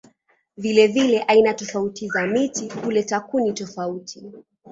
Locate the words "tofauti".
1.53-2.07, 3.53-4.31